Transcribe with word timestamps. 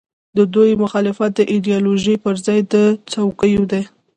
د 0.37 0.37
دوی 0.53 0.71
مخالفت 0.83 1.31
د 1.35 1.41
ایډیالوژۍ 1.51 2.15
پر 2.23 2.35
ځای 2.45 2.59
د 2.73 2.75
څوکیو 3.11 3.63
دی. 3.71 3.83